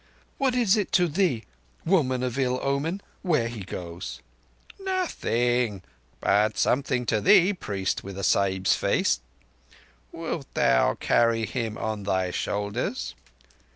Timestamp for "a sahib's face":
8.17-9.19